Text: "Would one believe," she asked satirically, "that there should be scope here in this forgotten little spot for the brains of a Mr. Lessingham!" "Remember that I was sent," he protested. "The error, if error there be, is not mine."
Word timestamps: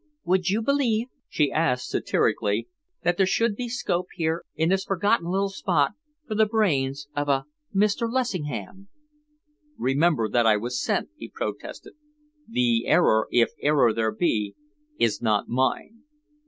"Would 0.23 0.45
one 0.51 0.63
believe," 0.63 1.09
she 1.29 1.51
asked 1.51 1.87
satirically, 1.89 2.67
"that 3.03 3.17
there 3.17 3.27
should 3.27 3.55
be 3.55 3.69
scope 3.69 4.07
here 4.15 4.45
in 4.55 4.69
this 4.69 4.83
forgotten 4.83 5.27
little 5.27 5.51
spot 5.51 5.91
for 6.27 6.33
the 6.33 6.47
brains 6.47 7.07
of 7.15 7.29
a 7.29 7.45
Mr. 7.71 8.11
Lessingham!" 8.11 8.87
"Remember 9.77 10.27
that 10.27 10.47
I 10.47 10.57
was 10.57 10.83
sent," 10.83 11.09
he 11.17 11.29
protested. 11.29 11.93
"The 12.47 12.87
error, 12.87 13.27
if 13.29 13.51
error 13.61 13.93
there 13.93 14.11
be, 14.11 14.55
is 14.97 15.21
not 15.21 15.47
mine." 15.47 16.01